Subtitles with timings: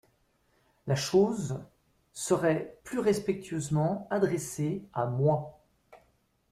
[0.87, 1.59] La chose
[2.11, 5.61] serait plus respectueusement adressée à moi.